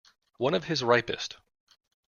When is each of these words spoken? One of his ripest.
One 0.39 0.55
of 0.55 0.63
his 0.63 0.81
ripest. 0.81 1.37